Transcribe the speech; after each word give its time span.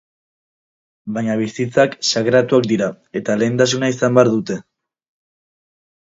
Baina 1.17 1.33
bizitzak 1.41 1.91
sakratuak 2.11 2.65
dira 2.71 2.87
eta 3.21 3.35
lehentasuna 3.41 3.91
izan 3.95 4.17
behar 4.19 4.31
dute. 4.37 4.57